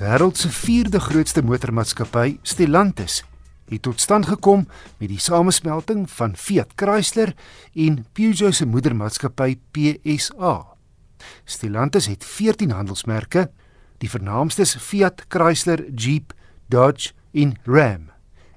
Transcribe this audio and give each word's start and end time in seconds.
wêreld 0.00 0.36
se 0.36 0.48
vierde 0.48 1.00
grootste 1.00 1.42
motormaatskappy, 1.44 2.38
Stellantis, 2.42 3.18
het 3.68 3.82
tot 3.84 4.00
stand 4.00 4.30
gekom 4.30 4.62
met 4.96 5.10
die 5.12 5.20
samesmelting 5.20 6.06
van 6.10 6.32
Fiat 6.36 6.72
Chrysler 6.80 7.34
en 7.76 7.98
Peugeot 8.16 8.56
se 8.56 8.64
moedermaatskappy 8.66 9.58
PSA. 9.76 10.54
Stellantis 11.44 12.08
het 12.08 12.24
14 12.24 12.72
handelsmerke, 12.72 13.50
die 14.00 14.08
vernaamstes 14.08 14.72
Fiat 14.80 15.26
Chrysler, 15.28 15.84
Jeep, 15.92 16.32
Dodge 16.72 17.12
en 17.36 17.58
Ram. 17.68 18.08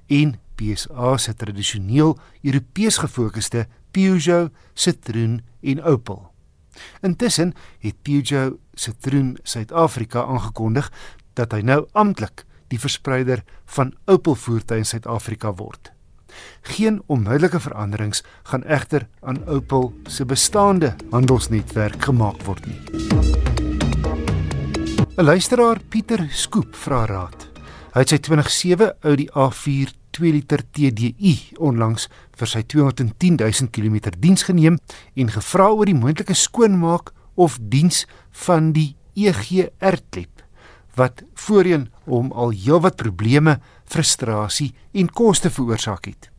En 0.08 0.38
PSA 0.56 1.16
se 1.20 1.34
tradisioneel 1.36 2.16
Europees 2.40 3.02
gefokusde 3.04 3.66
Peugeot, 3.92 4.48
Citroën 4.72 5.42
en 5.60 5.82
Opel. 5.82 6.22
Intussen 7.04 7.52
het 7.78 8.00
Peugeot 8.02 8.56
Citroen 8.74 9.36
Suid-Afrika 9.42 10.24
aangekondig 10.24 10.88
dat 11.34 11.52
hy 11.52 11.60
nou 11.60 11.84
amptelik 11.92 12.44
die 12.72 12.80
verspreider 12.80 13.44
van 13.76 13.94
Opel 14.10 14.34
voertuie 14.34 14.82
in 14.82 14.88
Suid-Afrika 14.88 15.54
word. 15.54 15.92
Geen 16.74 17.02
onmiddellike 17.06 17.60
veranderings 17.60 18.24
gaan 18.50 18.64
egter 18.64 19.06
aan 19.22 19.44
Opel 19.46 19.92
se 20.06 20.24
bestaande 20.24 20.94
handelsnetwerk 21.10 22.02
gemaak 22.02 22.42
word 22.42 22.66
nie. 22.66 22.80
'n 25.16 25.24
Luisteraar 25.24 25.78
Pieter 25.88 26.26
Skoop 26.30 26.74
vra 26.74 27.04
raad. 27.06 27.46
Hy 27.94 28.00
het 28.02 28.08
sy 28.08 28.18
2007 28.18 28.96
Audi 29.06 29.28
A4 29.30 29.92
2 30.10 30.32
liter 30.32 30.62
TDI 30.70 31.34
onlangs 31.62 32.08
vir 32.34 32.50
sy 32.50 32.62
210 32.66 33.38
000 33.38 33.70
km 33.70 34.10
diens 34.18 34.42
geneem 34.42 34.78
en 35.14 35.30
gevra 35.30 35.70
oor 35.70 35.86
die 35.86 35.94
moontlike 35.94 36.34
skoonmaak 36.34 37.12
of 37.34 37.58
diens 37.62 38.06
van 38.46 38.72
die 38.74 38.96
EGR 39.14 40.02
klep 40.10 40.33
wat 40.94 41.22
voorheen 41.34 41.88
hom 42.04 42.32
al 42.32 42.50
heelwat 42.50 42.96
probleme, 42.96 43.60
frustrasie 43.84 44.72
en 44.92 45.10
koste 45.10 45.50
veroorsaak 45.50 46.04
het. 46.04 46.30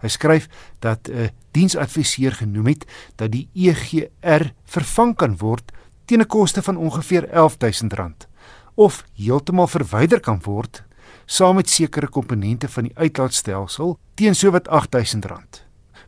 Hy 0.00 0.08
skryf 0.08 0.48
dat 0.80 1.08
'n 1.08 1.30
diensadviseur 1.52 2.32
genoem 2.32 2.66
het 2.66 2.86
dat 3.16 3.30
die 3.32 3.48
EGR 3.54 4.52
vervang 4.64 5.16
kan 5.16 5.36
word 5.36 5.72
teen 6.04 6.20
'n 6.20 6.26
koste 6.26 6.62
van 6.62 6.76
ongeveer 6.76 7.28
R11000 7.28 8.26
of 8.74 9.04
heeltemal 9.14 9.66
verwyder 9.66 10.20
kan 10.20 10.40
word 10.42 10.84
saam 11.26 11.54
met 11.54 11.70
sekere 11.70 12.08
komponente 12.08 12.68
van 12.68 12.88
die 12.88 12.96
uitlaatstelsel 12.96 13.98
teen 14.14 14.34
sowat 14.34 14.68
R8000. 14.68 15.62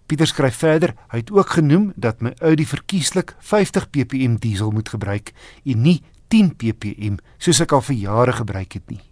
Pieter 0.07 0.27
skryf 0.27 0.57
verder, 0.57 0.95
hy 1.09 1.19
het 1.23 1.31
ook 1.31 1.55
genoem 1.55 1.93
dat 1.97 2.21
my 2.21 2.33
Audi 2.41 2.67
verkieslik 2.67 3.37
50 3.39 3.91
ppm 3.91 4.35
diesel 4.43 4.71
moet 4.71 4.89
gebruik 4.89 5.33
en 5.65 5.83
nie 5.83 6.03
10 6.33 6.55
ppm 6.57 7.19
soos 7.37 7.61
ek 7.61 7.75
al 7.77 7.83
vir 7.85 7.99
jare 8.07 8.33
gebruik 8.33 8.79
het 8.79 8.87
nie. 8.89 9.03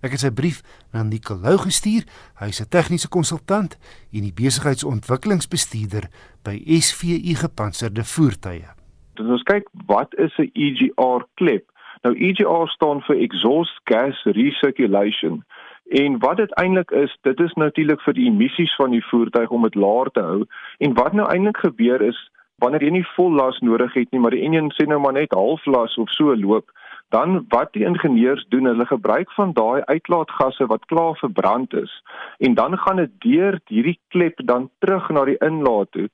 Ek 0.00 0.14
het 0.14 0.22
sy 0.22 0.30
brief 0.32 0.62
na 0.94 1.02
Nicolou 1.04 1.56
gestuur. 1.60 2.06
Hy 2.40 2.48
is 2.48 2.60
'n 2.62 2.72
tegniese 2.72 3.08
konsultant 3.08 3.76
en 4.12 4.22
die 4.24 4.32
besigheidsontwikkelingsbestuurder 4.32 6.08
by 6.44 6.56
SVU 6.64 7.34
Gepantserde 7.44 8.04
Voertuie. 8.04 8.68
Dit 9.16 9.26
ons 9.26 9.42
kyk 9.42 9.68
wat 9.86 10.14
is 10.16 10.32
'n 10.38 10.50
EGR 10.54 11.26
klep? 11.34 11.64
Nou 12.02 12.14
EGR 12.14 12.68
staan 12.68 13.00
vir 13.02 13.16
exhaust 13.16 13.80
gas 13.84 14.16
recirculation. 14.24 15.44
En 15.90 16.18
wat 16.18 16.36
dit 16.36 16.52
eintlik 16.54 16.90
is, 16.90 17.18
dit 17.22 17.40
is 17.40 17.52
natuurlik 17.52 18.00
vir 18.00 18.14
die 18.14 18.26
emissies 18.26 18.74
van 18.76 18.90
die 18.90 19.04
voertuig 19.04 19.50
om 19.50 19.62
dit 19.62 19.74
laer 19.74 20.10
te 20.10 20.20
hou. 20.20 20.46
En 20.78 20.94
wat 20.94 21.12
nou 21.12 21.28
eintlik 21.28 21.56
gebeur 21.56 22.00
is 22.02 22.30
wanneer 22.62 22.82
jy 22.82 22.90
nie 22.90 23.06
vol 23.16 23.34
las 23.36 23.58
nodig 23.60 23.92
het 23.94 24.10
nie, 24.12 24.20
maar 24.20 24.34
die 24.34 24.44
enjin 24.46 24.72
sê 24.76 24.86
nou 24.88 25.00
maar 25.02 25.16
net 25.16 25.34
half 25.36 25.64
las 25.66 25.96
of 26.00 26.10
so 26.14 26.34
loop, 26.34 26.70
dan 27.14 27.44
wat 27.54 27.72
die 27.72 27.84
ingenieurs 27.86 28.46
doen, 28.48 28.66
hulle 28.66 28.86
gebruik 28.86 29.30
van 29.38 29.52
daai 29.52 29.82
uitlaatgasse 29.84 30.66
wat 30.72 30.86
klaar 30.90 31.14
verbrand 31.20 31.74
is 31.74 31.92
en 32.38 32.54
dan 32.54 32.78
gaan 32.78 32.96
dit 32.96 33.12
deur 33.24 33.60
hierdie 33.70 33.98
klep 34.08 34.40
dan 34.44 34.70
terug 34.78 35.08
na 35.10 35.24
die 35.24 35.38
inlaat 35.38 35.90
toe 35.90 36.08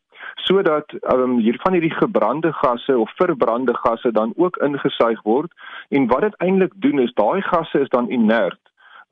sodat 0.47 0.93
um, 1.15 1.39
hiervan 1.39 1.73
hierdie 1.73 1.95
gebrande 1.95 2.53
gasse 2.53 2.99
of 2.99 3.11
verbrande 3.17 3.75
gasse 3.75 4.13
dan 4.13 4.33
ook 4.37 4.57
ingesuig 4.57 5.23
word 5.23 5.53
en 5.89 6.07
wat 6.13 6.27
dit 6.29 6.37
eintlik 6.45 6.77
doen 6.85 7.01
is 7.07 7.15
daai 7.15 7.41
gasse 7.49 7.81
is 7.87 7.91
dan 7.97 8.11
inert 8.11 8.61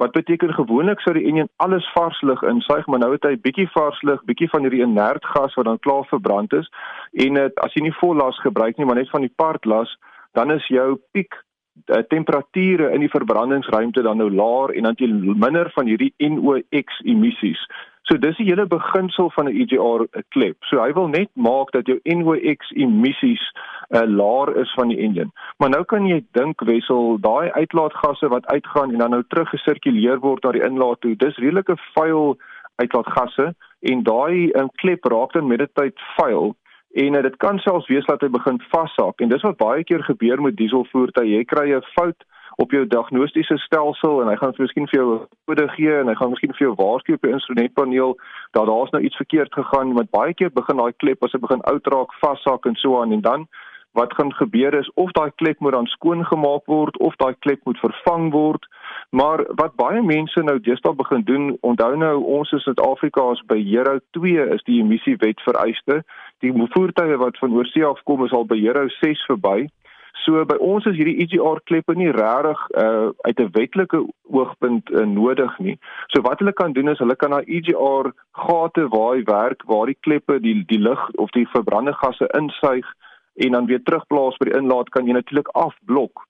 wat 0.00 0.12
beteken 0.16 0.54
gewoonlik 0.56 1.00
sou 1.04 1.12
die 1.16 1.26
enjin 1.28 1.48
alles 1.56 1.84
vars 1.94 2.20
lug 2.24 2.42
insuig 2.48 2.86
maar 2.86 3.02
nou 3.02 3.10
het 3.12 3.26
hy 3.28 3.34
bietjie 3.44 3.68
vars 3.74 4.00
lug 4.08 4.22
bietjie 4.28 4.48
van 4.52 4.64
hierdie 4.64 4.80
inert 4.86 5.26
gas 5.34 5.56
wat 5.58 5.68
dan 5.68 5.82
klaar 5.84 6.06
verbrand 6.08 6.56
is 6.56 6.70
en 7.26 7.36
het, 7.36 7.60
as 7.66 7.76
jy 7.76 7.84
nie 7.84 7.96
vol 7.98 8.16
las 8.16 8.40
gebruik 8.46 8.80
nie 8.80 8.88
maar 8.88 9.00
net 9.00 9.12
van 9.12 9.26
die 9.26 9.34
part 9.42 9.68
las 9.68 9.92
dan 10.38 10.54
is 10.56 10.64
jou 10.72 10.94
piek 11.12 11.36
uh, 11.36 12.00
temperature 12.14 12.88
in 12.94 13.04
die 13.04 13.12
verbrandingsruimte 13.12 14.06
dan 14.06 14.22
nou 14.22 14.30
laer 14.32 14.72
en 14.72 14.88
dan 14.88 14.96
jy 14.96 15.10
minder 15.44 15.68
van 15.76 15.92
hierdie 15.92 16.14
NOx 16.32 17.04
emissies 17.04 17.68
So 18.10 18.18
dis 18.18 18.34
die 18.40 18.48
hele 18.48 18.66
beginsel 18.66 19.28
van 19.30 19.46
'n 19.46 19.54
EGR 19.62 20.02
klep. 20.34 20.56
So 20.66 20.82
hy 20.82 20.92
wil 20.92 21.08
net 21.08 21.30
maak 21.34 21.70
dat 21.70 21.86
jou 21.86 21.98
NOx 22.02 22.72
emissies 22.74 23.44
uh, 23.88 24.02
laer 24.02 24.56
is 24.56 24.72
van 24.74 24.88
die 24.88 24.98
enjin. 24.98 25.30
Maar 25.58 25.70
nou 25.70 25.84
kan 25.84 26.06
jy 26.06 26.24
dink 26.32 26.60
wessel 26.60 27.20
daai 27.20 27.50
uitlaatgasse 27.50 28.28
wat 28.28 28.46
uitgaan 28.46 28.90
en 28.92 28.98
dan 28.98 29.10
nou 29.10 29.22
terug 29.28 29.48
gesirkuleer 29.48 30.18
word 30.18 30.42
na 30.42 30.52
die 30.52 30.64
inlaat 30.66 31.00
toe. 31.00 31.14
Dis 31.16 31.38
redelike 31.38 31.76
vuil 31.94 32.36
uitlaatgasse 32.82 33.54
en 33.80 34.02
daai 34.02 34.50
um, 34.58 34.70
klep 34.82 35.04
raak 35.04 35.32
dan 35.32 35.46
met 35.46 35.58
die 35.58 35.70
tyd 35.72 36.02
vuil 36.18 36.56
en 36.92 37.14
uh, 37.14 37.22
dit 37.22 37.36
kan 37.36 37.58
selfs 37.58 37.86
wees 37.86 38.06
dat 38.10 38.20
hy 38.20 38.28
begin 38.28 38.58
vashak 38.74 39.22
en 39.22 39.30
dis 39.30 39.46
wat 39.46 39.62
baie 39.62 39.84
keer 39.84 40.02
gebeur 40.02 40.42
met 40.42 40.56
dieselvoertuie. 40.56 41.36
Jy 41.36 41.44
kry 41.44 41.70
'n 41.78 41.86
fout 41.94 42.26
op 42.60 42.74
jou 42.76 42.82
diagnostiese 42.86 43.56
stelsel 43.64 44.20
en 44.22 44.28
hy 44.28 44.36
gaan 44.36 44.52
miskien 44.58 44.88
vir 44.90 44.98
jou 45.00 45.08
kode 45.48 45.66
gee 45.76 45.94
en 46.00 46.12
hy 46.12 46.16
gaan 46.18 46.34
miskien 46.34 46.52
vir 46.58 46.66
jou 46.66 46.74
waarsku 46.82 47.16
op 47.16 47.24
jou 47.24 47.32
instrumentpaneel 47.32 48.14
dat 48.56 48.68
daar's 48.68 48.92
nou 48.94 49.02
iets 49.06 49.20
verkeerd 49.22 49.54
gegaan 49.56 49.94
want 49.96 50.12
baie 50.16 50.34
keer 50.36 50.52
begin 50.60 50.82
daai 50.82 50.92
klep 51.02 51.24
as 51.24 51.36
hy 51.36 51.40
begin 51.46 51.64
oud 51.72 51.92
raak 51.94 52.12
vashak 52.20 52.68
en 52.68 52.76
so 52.82 53.00
aan 53.00 53.16
en 53.16 53.24
dan 53.26 53.48
wat 53.92 54.14
gaan 54.14 54.32
gebeur 54.32 54.74
is 54.78 54.90
of 54.94 55.10
daai 55.12 55.30
klep 55.34 55.58
moet 55.58 55.72
dan 55.72 55.86
skoon 55.86 56.24
gemaak 56.24 56.66
word 56.66 56.98
of 56.98 57.16
daai 57.16 57.34
klep 57.38 57.64
moet 57.64 57.78
vervang 57.78 58.30
word. 58.32 58.66
Maar 59.10 59.42
wat 59.58 59.74
baie 59.74 60.02
mense 60.02 60.42
nou 60.46 60.60
deesdae 60.60 60.94
begin 60.94 61.24
doen 61.26 61.56
onthou 61.66 61.96
nou 61.96 62.14
ons 62.38 62.52
in 62.52 62.62
Suid-Afrika 62.62 63.24
is 63.34 63.42
by 63.50 63.58
Euro 63.58 63.98
2 64.18 64.46
is 64.54 64.62
die 64.68 64.78
emissiewet 64.82 65.42
vereiste. 65.46 66.02
Die 66.38 66.54
voertuie 66.76 67.18
wat 67.18 67.38
van 67.42 67.56
oorsee 67.58 67.86
af 67.86 68.02
kom 68.06 68.24
is 68.24 68.36
al 68.36 68.46
by 68.46 68.60
Euro 68.62 68.86
6 69.00 69.26
verby 69.32 69.66
So 70.24 70.44
by 70.44 70.56
ons 70.60 70.84
is 70.90 70.98
hierdie 70.98 71.16
EGR 71.24 71.62
kleppe 71.68 71.94
nie 71.96 72.10
regtig 72.12 72.60
uh 72.82 73.10
uit 73.26 73.40
'n 73.40 73.52
wetlike 73.56 74.00
oogpunt 74.28 74.90
uh, 74.90 75.04
nodig 75.06 75.58
nie. 75.58 75.76
So 76.12 76.20
wat 76.22 76.38
hulle 76.38 76.52
kan 76.52 76.72
doen 76.72 76.88
is 76.88 76.98
hulle 76.98 77.16
kan 77.16 77.30
na 77.30 77.40
EGR 77.46 78.12
gate 78.32 78.88
waar 78.88 79.14
hy 79.16 79.22
werk 79.24 79.62
waar 79.66 79.86
die 79.86 80.00
kleppe 80.00 80.40
die 80.40 80.64
die 80.66 80.78
lug 80.78 81.10
of 81.14 81.30
die 81.30 81.46
verbrande 81.48 81.92
gasse 81.92 82.28
insuig 82.36 82.86
en 83.34 83.52
dan 83.52 83.66
weer 83.66 83.82
terugplaas 83.82 84.36
by 84.36 84.50
die 84.50 84.58
inlaat 84.58 84.90
kan 84.90 85.06
jy 85.06 85.12
natuurlik 85.12 85.48
afblok. 85.48 86.26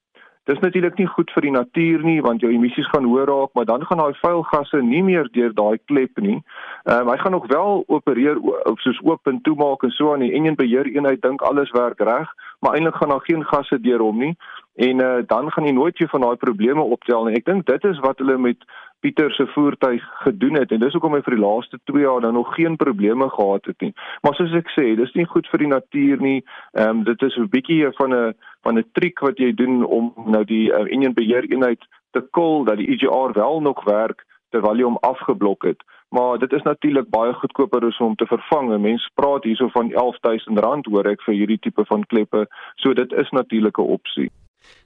Dis 0.49 0.59
natuurlik 0.59 0.97
nie 0.99 1.07
goed 1.07 1.31
vir 1.35 1.43
die 1.43 1.53
natuur 1.53 2.03
nie 2.03 2.21
want 2.25 2.41
jou 2.41 2.51
emissies 2.51 2.89
gaan 2.91 3.05
hoër 3.05 3.29
raak, 3.29 3.51
maar 3.55 3.67
dan 3.69 3.85
gaan 3.87 4.01
daai 4.01 4.17
vuil 4.23 4.43
gasse 4.43 4.83
nie 4.83 5.03
meer 5.03 5.29
deur 5.37 5.53
daai 5.55 5.79
klep 5.91 6.19
nie. 6.19 6.39
Ehm 6.87 7.09
um, 7.09 7.11
hy 7.13 7.17
gaan 7.19 7.37
nog 7.37 7.47
wel 7.47 7.85
opereer 7.87 8.39
of 8.41 8.81
soos 8.81 9.01
oop 9.05 9.27
en 9.27 9.43
toemaak 9.43 9.83
en 9.83 9.91
so 9.91 10.13
aan 10.13 10.25
die 10.25 10.33
enjin 10.33 10.57
beheer 10.57 10.87
eenheid 10.87 11.23
dink 11.23 11.43
alles 11.43 11.71
werk 11.77 12.01
reg 12.01 12.33
maar 12.61 12.75
eintlik 12.75 12.97
gaan 13.01 13.09
daar 13.09 13.27
geen 13.27 13.45
gasse 13.45 13.81
deur 13.81 14.01
hom 14.05 14.19
nie 14.19 14.35
en 14.75 15.01
uh, 15.03 15.23
dan 15.27 15.51
gaan 15.53 15.67
jy 15.67 15.73
nooit 15.73 15.99
weer 15.99 16.09
van 16.09 16.21
daai 16.21 16.37
probleme 16.37 16.83
optel 16.83 17.25
nie. 17.25 17.37
Ek 17.37 17.45
dink 17.45 17.67
dit 17.67 17.85
is 17.85 17.99
wat 18.05 18.23
hulle 18.23 18.39
met 18.39 18.65
Pieter 19.01 19.33
se 19.33 19.47
voertuig 19.47 20.05
gedoen 20.25 20.59
het 20.61 20.73
en 20.73 20.81
dis 20.81 20.93
hoekom 20.93 21.15
hy 21.17 21.23
vir 21.25 21.37
die 21.37 21.43
laaste 21.43 21.79
2 21.89 22.03
jaar 22.05 22.21
dan 22.21 22.37
nog 22.37 22.55
geen 22.55 22.77
probleme 22.77 23.29
gehad 23.33 23.65
het 23.65 23.81
nie. 23.81 23.93
Maar 24.23 24.35
soos 24.37 24.53
ek 24.57 24.69
sê, 24.77 24.91
dis 24.97 25.15
nie 25.17 25.25
goed 25.29 25.49
vir 25.53 25.65
die 25.65 25.71
natuur 25.73 26.21
nie. 26.21 26.41
Ehm 26.77 27.01
um, 27.01 27.05
dit 27.05 27.23
is 27.29 27.37
'n 27.37 27.49
bietjie 27.49 27.93
van 27.99 28.15
'n 28.15 28.35
van 28.63 28.79
'n 28.79 28.89
triek 28.93 29.21
wat 29.21 29.39
jy 29.39 29.53
doen 29.55 29.85
om 29.85 30.13
nou 30.27 30.45
die 30.45 30.69
uh, 30.73 30.85
enjin 30.93 31.15
beheer 31.15 31.45
eenheid 31.49 31.81
te 32.13 32.21
kol 32.31 32.65
dat 32.65 32.77
die 32.77 32.91
EGR 32.93 33.33
wel 33.33 33.61
nog 33.61 33.85
werk 33.85 34.25
terwyl 34.51 34.77
jy 34.77 34.85
hom 34.85 35.01
afgeblok 35.03 35.65
het 35.65 35.83
maar 36.11 36.39
dit 36.39 36.53
is 36.53 36.63
natuurlik 36.63 37.09
baie 37.09 37.33
goedkoper 37.33 37.85
as 37.87 37.99
om 37.99 38.15
te 38.15 38.27
vervang. 38.27 38.81
Mense 38.81 39.11
praat 39.15 39.45
hierso 39.45 39.69
van 39.75 39.93
R11000 39.93 40.91
hoor 40.91 41.07
ek 41.07 41.23
vir 41.27 41.37
hierdie 41.39 41.59
tipe 41.63 41.85
van 41.87 42.05
kleppe. 42.11 42.47
So 42.83 42.95
dit 42.99 43.13
is 43.13 43.31
natuurlik 43.31 43.79
'n 43.79 43.93
opsie. 43.97 44.31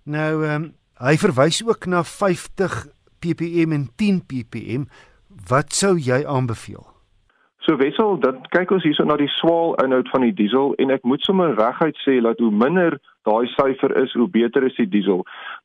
Nou 0.04 0.44
ehm 0.44 0.62
um, 0.62 0.72
hy 0.98 1.16
verwys 1.16 1.64
ook 1.66 1.86
na 1.86 2.04
50 2.04 2.86
ppm 3.18 3.72
en 3.72 3.88
10 3.96 4.20
ppm. 4.26 4.84
Wat 5.48 5.72
sou 5.72 5.98
jy 5.98 6.24
aanbeveel? 6.26 6.93
So 7.64 7.78
wissel, 7.80 8.18
dan 8.20 8.42
kyk 8.52 8.74
ons 8.76 8.84
hierso 8.84 9.06
na 9.08 9.14
die 9.16 9.30
swaal 9.38 9.72
inhoud 9.80 10.10
van 10.12 10.26
die 10.26 10.34
diesel 10.36 10.74
en 10.82 10.90
ek 10.92 11.06
moet 11.08 11.22
sommer 11.24 11.54
reguit 11.56 11.96
sê 12.04 12.18
dat 12.20 12.42
hoe 12.44 12.50
minder 12.52 12.98
daai 13.24 13.46
syfer 13.54 13.94
is, 14.02 14.12
hoe 14.12 14.26
beter 14.28 14.66
is 14.68 14.76
die 14.76 14.88
diesel. 14.92 15.22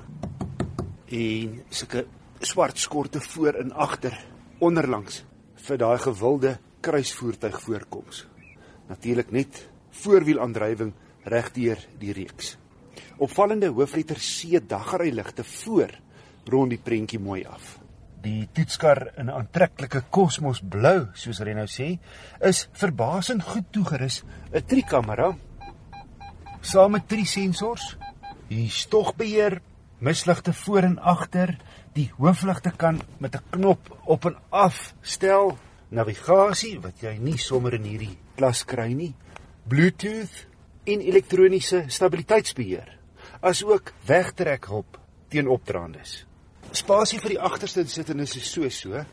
En 1.09 1.63
sulke 1.73 2.05
swart 2.45 2.77
skorte 2.77 3.21
voor 3.21 3.57
en 3.57 3.71
agter 3.73 4.13
onderlangs 4.61 5.23
vir 5.65 5.79
daai 5.81 5.97
gewilde 5.97 6.57
kruisvoertuig 6.85 7.57
voorkoms. 7.61 8.27
Natuurlik 8.89 9.31
net 9.31 9.69
voorwielaandrywing 10.03 10.93
regdeur 11.25 11.81
die 11.99 12.13
reeks. 12.13 12.57
Opvallende 13.17 13.71
hoofletter 13.73 14.21
C 14.21 14.61
dagryligte 14.61 15.43
voor 15.43 15.91
rond 16.49 16.69
die 16.69 16.81
prentjie 16.81 17.19
mooi 17.19 17.43
af. 17.45 17.79
Die 18.21 18.47
toetskar 18.53 19.13
in 19.17 19.29
'n 19.29 19.33
aantreklike 19.33 20.03
kosmosblou, 20.09 21.07
soos 21.13 21.39
Reno 21.39 21.65
sê, 21.65 21.97
is 22.41 22.69
verbasend 22.73 23.43
goed 23.43 23.71
toegerus. 23.71 24.23
'n 24.53 24.65
Trikamera 24.65 25.35
saam 26.61 26.91
met 26.91 27.07
drie 27.07 27.25
sensors, 27.25 27.97
die 28.47 28.69
stogbeheer, 28.69 29.61
misligte 29.99 30.53
voor 30.53 30.87
en 30.87 30.99
agter, 30.99 31.57
die 31.93 32.11
hoofligte 32.17 32.71
kan 32.71 33.01
met 33.17 33.35
'n 33.35 33.43
knop 33.49 33.97
op 34.05 34.25
en 34.25 34.37
af 34.49 34.93
stel, 35.01 35.57
navigasie 35.89 36.79
wat 36.79 37.01
jy 37.01 37.17
nie 37.17 37.37
sommer 37.37 37.73
in 37.73 37.83
hierdie 37.83 38.17
klas 38.35 38.65
kry 38.65 38.93
nie, 38.93 39.15
Bluetooth 39.67 40.47
en 40.83 41.01
elektroniese 41.01 41.83
stabiliteitsbeheer 41.87 42.97
asook 43.41 43.93
wegtrekhulp 44.05 44.99
teen 45.29 45.47
opdraandes. 45.47 46.25
Spasie 46.71 47.19
vir 47.19 47.29
die 47.29 47.39
agterste 47.41 47.81
insittendes 47.81 48.35
is 48.35 48.51
so 48.51 48.69
so. 48.69 49.05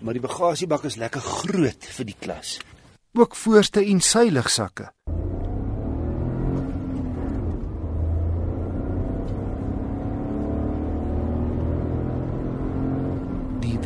Maar 0.00 0.14
die 0.14 0.20
bagasiebak 0.20 0.84
is 0.84 0.96
lekker 0.96 1.20
groot 1.20 1.84
vir 1.96 2.04
die 2.04 2.16
klas. 2.20 2.58
Ook 3.14 3.36
voorste 3.36 3.84
en 3.84 4.00
seiligsakke. 4.00 4.90
Die 5.03 5.03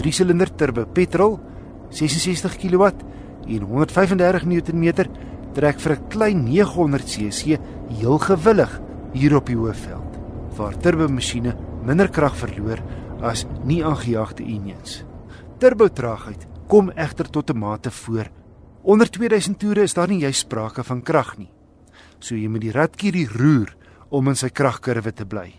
3-silinder 0.08 0.49
turbo 0.56 0.87
petrol 0.88 1.37
66 1.93 2.56
kW 2.62 2.88
en 3.49 3.64
135 3.69 4.46
Nm 4.49 4.87
trek 5.56 5.81
vir 5.84 5.93
'n 5.93 6.08
klein 6.08 6.44
900 6.44 7.05
cc 7.05 7.58
heel 7.93 8.19
gewillig 8.19 8.72
hier 9.12 9.37
op 9.37 9.46
die 9.46 9.56
hoofveld 9.56 10.16
waar 10.56 10.78
turbomasjiene 10.81 11.52
minder 11.84 12.08
krag 12.08 12.37
verloor 12.37 12.81
as 13.20 13.46
nie 13.64 13.84
aangejaagde 13.84 14.44
engines. 14.44 15.05
Turbotraagheid 15.58 16.46
kom 16.69 16.90
egter 16.90 17.28
tot 17.31 17.50
'n 17.50 17.58
mate 17.58 17.90
voor. 17.90 18.31
Onder 18.82 19.11
2000 19.11 19.58
toere 19.58 19.82
is 19.82 19.94
daar 19.94 20.08
nie 20.08 20.20
juis 20.20 20.38
sprake 20.38 20.84
van 20.84 21.02
krag 21.02 21.38
nie. 21.38 21.50
So 22.19 22.34
jy 22.34 22.49
moet 22.49 22.61
die 22.61 22.72
radkierie 22.72 23.28
roer 23.28 23.76
om 24.08 24.28
in 24.28 24.37
sy 24.37 24.49
kragkurwe 24.49 25.12
te 25.12 25.26
bly. 25.26 25.52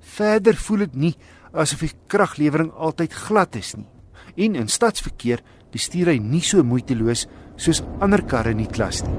Verder 0.00 0.56
voel 0.56 0.78
dit 0.78 0.94
nie 0.94 1.16
asof 1.52 1.82
die 1.84 1.94
kraglewering 2.10 2.70
altyd 2.72 3.14
glad 3.26 3.56
is 3.58 3.74
nie. 3.76 3.88
En 4.36 4.54
in 4.54 4.68
stadsverkeer 4.68 5.42
bestuur 5.74 6.12
hy 6.12 6.18
nie 6.22 6.42
so 6.44 6.62
moeiteloos 6.66 7.26
soos 7.60 7.82
ander 8.00 8.22
karre 8.26 8.54
in 8.54 8.62
die 8.62 8.70
klas 8.70 9.02
nie. 9.06 9.16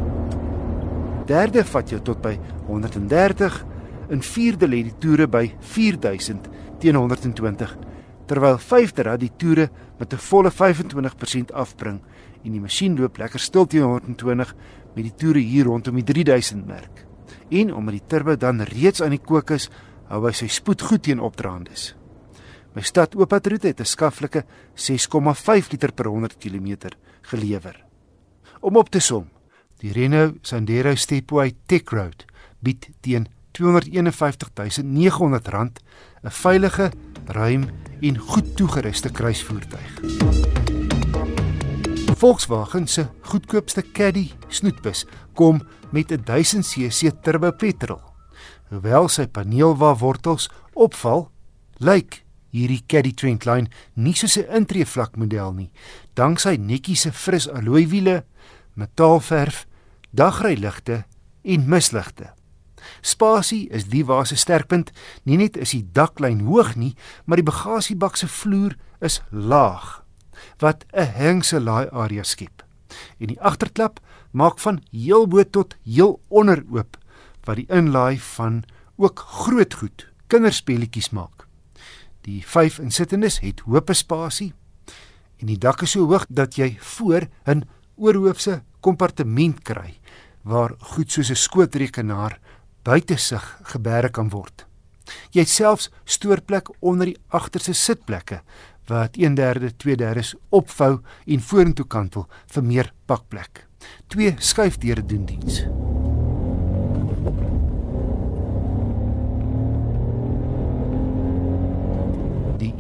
Derde 1.27 1.63
vat 1.67 1.91
jou 1.91 1.99
tot 2.03 2.21
by 2.23 2.33
130 2.67 3.61
en 4.11 4.25
vierde 4.25 4.67
lê 4.67 4.81
die 4.87 4.97
toere 4.99 5.27
by 5.31 5.45
4000 5.73 6.49
teen 6.81 6.97
120 6.97 7.77
terwyl 8.31 8.57
vyfde 8.63 9.05
rad 9.05 9.19
die 9.19 9.33
toere 9.37 9.69
met 9.99 10.13
'n 10.13 10.17
volle 10.17 10.51
25% 10.51 11.51
afbring 11.51 11.99
en 12.43 12.51
die 12.51 12.59
masjien 12.59 12.97
loop 12.97 13.17
lekker 13.17 13.39
stil 13.39 13.67
teen 13.67 13.83
120 13.83 14.55
met 14.95 15.03
die 15.03 15.15
toere 15.15 15.39
hier 15.39 15.65
rondom 15.65 15.95
die 15.95 16.03
3000 16.03 16.65
merk. 16.65 17.05
En 17.49 17.73
omdat 17.73 17.93
die 17.93 18.07
turbo 18.07 18.35
dan 18.35 18.61
reeds 18.61 19.01
aan 19.01 19.11
die 19.11 19.19
kook 19.19 19.51
is 19.51 19.69
hou 20.07 20.25
hy 20.25 20.31
sy 20.31 20.47
spoed 20.47 20.81
goed 20.81 21.03
teen 21.03 21.19
opdraandes 21.19 22.00
my 22.73 22.81
stad 22.81 23.15
oopatroete 23.15 23.67
het 23.67 23.79
'n 23.79 23.85
skaflike 23.85 24.45
6,5 24.75 25.71
liter 25.71 25.91
per 25.91 26.05
100 26.05 26.37
km 26.37 26.77
gelewer 27.21 27.83
om 28.59 28.77
op 28.77 28.89
te 28.89 28.99
som 28.99 29.29
Die 29.81 29.91
Renault 29.91 30.37
Sandero 30.41 30.95
Stepway 30.95 31.53
Techroad 31.65 32.25
bied 32.59 32.89
teen 33.01 33.27
R251900 33.51 35.79
'n 36.23 36.29
veilige, 36.29 36.91
ruim 37.25 37.69
en 38.01 38.17
goed 38.17 38.55
toegeruste 38.55 39.11
kruisvoertuig. 39.11 39.99
Volkswagen 42.17 42.87
se 42.87 43.07
goedkoopste 43.21 43.83
Caddy 43.91 44.31
snoetbus 44.47 45.05
kom 45.33 45.61
met 45.91 46.11
'n 46.11 46.23
1000cc 46.23 47.11
turbo 47.21 47.51
petrol. 47.51 48.01
Hoewel 48.69 49.07
sy 49.07 49.27
paneelwa 49.27 49.97
wortels 49.97 50.49
opval, 50.73 51.31
lyk 51.77 52.20
hierdie 52.51 52.83
Caddy 52.87 53.13
Trendline 53.13 53.69
nie 53.95 54.13
soos 54.13 54.37
'n 54.37 54.51
intreevlak 54.61 55.17
model 55.17 55.53
nie, 55.53 55.71
danksy 56.15 56.57
netjiese 56.57 57.11
fris 57.11 57.47
alloy 57.47 57.87
wiele, 57.87 58.23
metaalverf 58.75 59.65
dagryligte 60.11 61.05
en 61.43 61.69
misligte. 61.69 62.33
Spasie 63.01 63.69
is 63.69 63.87
die 63.89 64.05
waar 64.05 64.25
se 64.25 64.35
sterkpunt. 64.35 64.91
Nie 65.23 65.37
net 65.37 65.57
is 65.57 65.73
die 65.75 65.85
daklyn 65.93 66.45
hoog 66.47 66.75
nie, 66.75 66.95
maar 67.25 67.37
die 67.37 67.45
bagasiebak 67.47 68.17
se 68.17 68.27
vloer 68.27 68.77
is 69.01 69.21
laag 69.31 70.01
wat 70.57 70.85
'n 70.93 71.05
hengse 71.05 71.59
laai 71.59 71.89
area 71.91 72.23
skep. 72.23 72.63
En 73.19 73.27
die 73.27 73.41
agterklap 73.41 73.99
maak 74.31 74.59
van 74.59 74.81
heel 74.91 75.27
bo 75.27 75.43
tot 75.43 75.75
heel 75.83 76.19
onder 76.27 76.63
oop 76.71 76.97
wat 77.43 77.55
die 77.55 77.69
inlaai 77.69 78.19
van 78.19 78.63
ook 78.95 79.19
groot 79.19 79.73
goed 79.73 80.07
kinderspeletjies 80.27 81.09
maak. 81.09 81.40
Die 82.21 82.41
5 82.45 82.79
insittendes 82.79 83.39
het 83.41 83.63
hoop 83.65 83.89
spasie 83.93 84.53
en 85.41 85.49
die 85.49 85.57
dak 85.57 85.81
is 85.81 85.95
so 85.95 86.05
hoog 86.05 86.27
dat 86.29 86.55
jy 86.55 86.77
voor 86.79 87.27
'n 87.47 87.63
oorhoofse 87.97 88.61
kompartement 88.79 89.63
kry 89.63 89.97
waar 90.43 90.75
goed 90.93 91.11
soos 91.11 91.29
'n 91.31 91.35
skootrekenaar 91.35 92.39
buite 92.83 93.17
sig 93.17 93.59
gebeere 93.63 94.09
kan 94.09 94.29
word. 94.29 94.65
Jy 95.31 95.41
het 95.41 95.49
selfs 95.49 95.89
stoorplek 96.05 96.69
onder 96.79 97.05
die 97.05 97.17
agterste 97.29 97.73
sitplekke 97.73 98.41
wat 98.87 99.17
1/3, 99.17 99.71
2/3 99.77 100.35
opvou 100.49 101.01
en 101.25 101.39
vorentoe 101.39 101.87
kantel 101.87 102.27
vir 102.47 102.63
meer 102.63 102.93
pakplek. 103.05 103.67
Twee 104.07 104.35
skuifdeure 104.37 105.05
doen 105.05 105.25
diens. 105.25 105.80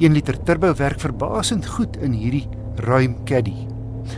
1 0.01 0.13
liter 0.13 0.33
turbo 0.41 0.71
werk 0.73 0.97
verbasend 0.97 1.67
goed 1.75 1.97
in 2.01 2.15
hierdie 2.17 2.47
ruim 2.87 3.19
caddy. 3.29 3.67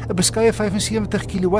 'n 0.07 0.15
Beskeie 0.15 0.53
75 0.55 1.25
kW, 1.27 1.59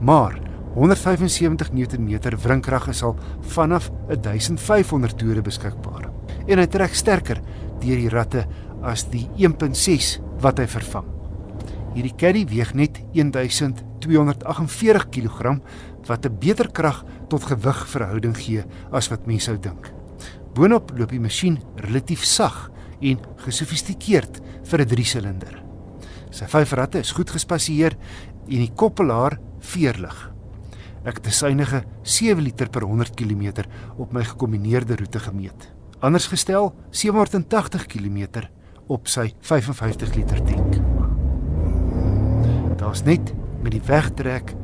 maar 0.00 0.36
175 0.74 1.72
Nm 1.72 2.18
wrinkrag 2.42 2.88
is 2.88 3.02
al 3.02 3.16
vanaf 3.40 3.90
1500 4.08 5.16
toere 5.16 5.40
beskikbaar. 5.40 6.10
En 6.46 6.58
hy 6.58 6.66
trek 6.66 6.94
sterker 6.94 7.40
deur 7.80 7.96
die 7.96 8.08
ratte 8.12 8.44
as 8.82 9.08
die 9.08 9.30
1.6 9.38 10.20
wat 10.44 10.58
hy 10.58 10.66
vervang. 10.66 11.08
Hierdie 11.94 12.16
caddy 12.20 12.44
weeg 12.44 12.74
net 12.74 13.00
1248 13.14 15.08
kg 15.08 15.56
wat 16.04 16.26
'n 16.26 16.36
beter 16.38 16.68
krag 16.68 17.04
tot 17.28 17.48
gewig 17.48 17.88
verhouding 17.88 18.36
gee 18.36 18.64
as 18.92 19.08
wat 19.08 19.26
mense 19.26 19.44
sou 19.48 19.56
dink. 19.56 19.92
Boonop 20.52 20.92
loop 20.98 21.10
die 21.10 21.20
masjien 21.20 21.58
relatief 21.76 22.24
sag 22.24 22.73
en 23.00 23.18
gesofistikeerd 23.36 24.40
vir 24.64 24.80
'n 24.80 24.88
3-silinder. 24.88 25.62
Sy 26.30 26.46
vyf 26.46 26.72
ratte 26.72 26.98
is 26.98 27.12
goed 27.12 27.30
gespasieer 27.30 27.96
en 28.48 28.58
die 28.58 28.72
koppelaar 28.74 29.38
veerlig. 29.60 30.32
Ek 31.04 31.16
het 31.16 31.26
'n 31.26 31.30
synige 31.30 31.84
7 32.02 32.42
liter 32.42 32.68
per 32.68 32.82
100 32.82 33.14
km 33.14 33.64
op 33.96 34.12
my 34.12 34.24
gekombineerde 34.24 34.96
roete 34.96 35.18
gemeet. 35.18 35.72
Anders 36.00 36.26
gestel, 36.26 36.74
780 36.90 37.86
km 37.86 38.48
op 38.88 39.08
sy 39.08 39.32
55 39.40 40.14
liter 40.14 40.42
tank. 40.44 40.80
Daar's 42.76 43.02
net 43.04 43.32
met 43.62 43.72
die 43.72 43.82
wegtrek 43.86 44.54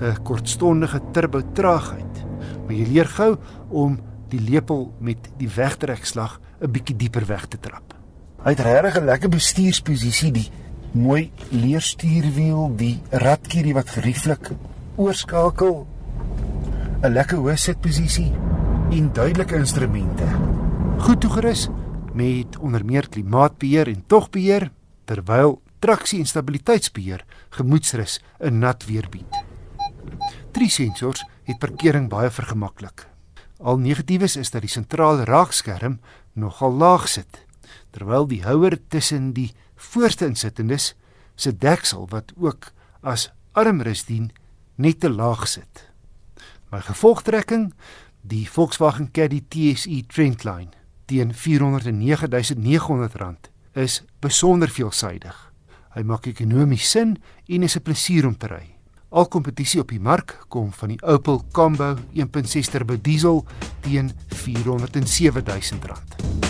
'n 0.00 0.22
kortstondige 0.22 1.00
turbo 1.12 1.42
traagheid, 1.52 2.24
maar 2.64 2.74
jy 2.74 2.86
leer 2.86 3.08
gou 3.08 3.36
om 3.68 3.98
die 4.30 4.40
lepel 4.40 4.88
met 4.98 5.30
die 5.38 5.48
wegtrekslag 5.48 6.40
'n 6.60 6.70
bietjie 6.70 6.96
dieper 6.96 7.26
weg 7.26 7.46
te 7.46 7.58
trap. 7.58 7.94
Hy 8.44 8.50
het 8.50 8.60
regtig 8.60 8.96
'n 8.96 9.04
lekker 9.04 9.28
bestuursposisie, 9.28 10.32
die 10.32 10.50
mooi 10.92 11.30
leerstuurwiel, 11.50 12.72
die 12.76 13.00
ratkierie 13.10 13.74
wat 13.74 13.90
gerieflik 13.90 14.50
oorskakel, 14.96 15.86
'n 17.02 17.12
lekker 17.12 17.38
hoë 17.38 17.56
sitposisie 17.56 18.32
en 18.90 19.12
duidelike 19.12 19.56
instrumente. 19.56 20.26
Goed 20.98 21.20
toegerus 21.20 21.68
met 22.12 22.58
onder 22.58 22.84
meer 22.84 23.08
klimaatbeheer 23.08 23.88
en 23.88 24.04
togbeheer 24.06 24.70
terwyl 25.04 25.60
traksie 25.78 26.18
en 26.20 26.26
stabiliteitsbeheer 26.26 27.24
gemoedsrus 27.50 28.20
in 28.38 28.58
nat 28.58 28.84
weer 28.86 29.06
bied. 29.10 29.44
Drie 30.52 30.70
sensors 30.70 31.24
het 31.44 31.58
parkering 31.58 32.08
baie 32.08 32.30
vergemaklik. 32.30 33.09
Al 33.60 33.78
negatiefs 33.78 34.36
is 34.36 34.50
dat 34.50 34.64
die 34.64 34.72
sentrale 34.72 35.24
raakskerm 35.28 35.98
nogal 36.32 36.72
laag 36.72 37.08
sit, 37.08 37.44
terwyl 37.92 38.26
die 38.26 38.42
houer 38.44 38.78
tussen 38.88 39.32
die 39.36 39.52
voorste 39.76 40.26
insittendes 40.26 40.94
se 41.34 41.52
deksel 41.52 42.08
wat 42.08 42.32
ook 42.36 42.72
as 43.00 43.28
armrus 43.52 44.06
dien 44.08 44.30
net 44.80 45.00
te 45.00 45.10
laag 45.10 45.48
sit. 45.48 45.92
My 46.72 46.80
gevolgtrekking, 46.80 47.72
die 48.20 48.48
Volkswagen 48.48 49.10
Caddy 49.12 49.44
TSI 49.48 50.04
Trendline 50.08 50.80
teen 51.10 51.34
R409.900 51.34 53.50
is 53.72 54.04
besonder 54.20 54.70
veelsidig. 54.70 55.52
Hy 55.90 56.02
maak 56.06 56.26
ekonomies 56.30 56.90
sin 56.90 57.16
en 57.48 57.62
is 57.62 57.76
'n 57.76 57.82
plesier 57.82 58.26
om 58.26 58.36
te 58.36 58.46
ry. 58.46 58.76
Al 59.10 59.26
kompetisie 59.26 59.80
op 59.82 59.90
die 59.90 60.00
mark 60.00 60.36
kom 60.48 60.68
van 60.72 60.92
die 60.92 61.00
Opel 61.02 61.40
Combo 61.52 61.96
1.6 62.14 62.70
turbo 62.70 62.94
diesel 62.94 63.42
teen 63.82 64.12
R407.000. 64.30 66.49